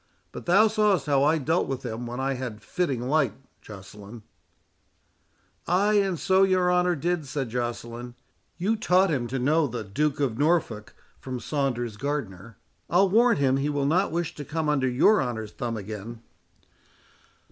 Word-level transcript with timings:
But 0.31 0.47
thou 0.47 0.67
saw'st 0.67 1.05
how 1.05 1.23
I 1.23 1.37
dealt 1.37 1.67
with 1.67 1.85
him 1.85 2.07
when 2.07 2.19
I 2.19 2.33
had 2.33 2.63
fitting 2.63 3.07
light, 3.07 3.35
Joceline." 3.61 4.23
"Ay, 5.67 5.93
and 6.01 6.17
so 6.19 6.41
your 6.41 6.73
honour 6.73 6.95
did," 6.95 7.27
said 7.27 7.49
Joceline. 7.51 8.15
"You 8.57 8.75
taught 8.75 9.11
him 9.11 9.27
to 9.27 9.37
know 9.37 9.67
the 9.67 9.83
Duke 9.83 10.19
of 10.19 10.39
Norfolk, 10.39 10.95
from 11.19 11.39
Saunders 11.39 11.97
Gardner. 11.97 12.57
I'll 12.89 13.09
warrant 13.11 13.39
him 13.41 13.57
he 13.57 13.69
will 13.69 13.85
not 13.85 14.11
wish 14.11 14.33
to 14.33 14.43
come 14.43 14.69
under 14.69 14.89
your 14.89 15.21
honour's 15.21 15.51
thumb 15.51 15.77
again." 15.77 16.23